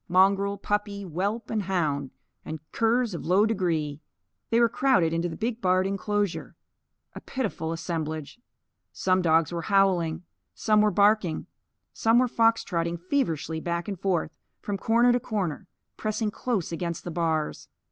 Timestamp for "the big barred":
5.29-5.85